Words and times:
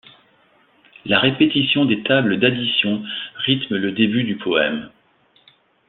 La 1.05 1.19
répétition 1.19 1.85
des 1.85 2.01
tables 2.01 2.39
d'additions 2.39 3.03
rythment 3.45 3.77
le 3.77 3.91
début 3.91 4.23
du 4.23 4.35
poème. 4.35 4.89